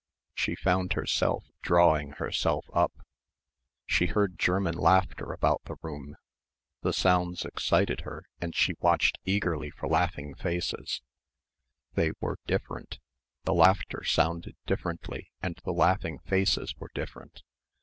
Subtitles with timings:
[0.33, 2.91] She found herself drawing herself up.
[3.85, 6.15] She heard German laughter about the room.
[6.81, 11.03] The sounds excited her and she watched eagerly for laughing faces....
[11.93, 12.97] They were different....
[13.43, 17.43] The laughter sounded differently and the laughing faces were different.